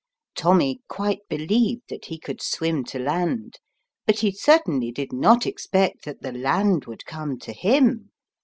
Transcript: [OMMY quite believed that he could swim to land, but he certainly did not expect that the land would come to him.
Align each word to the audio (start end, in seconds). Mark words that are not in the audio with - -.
[OMMY 0.43 0.79
quite 0.87 1.19
believed 1.29 1.83
that 1.89 2.05
he 2.05 2.17
could 2.17 2.41
swim 2.41 2.83
to 2.85 2.97
land, 2.97 3.59
but 4.07 4.21
he 4.21 4.31
certainly 4.31 4.91
did 4.91 5.13
not 5.13 5.45
expect 5.45 6.05
that 6.05 6.23
the 6.23 6.31
land 6.31 6.85
would 6.85 7.05
come 7.05 7.37
to 7.37 7.53
him. 7.53 8.09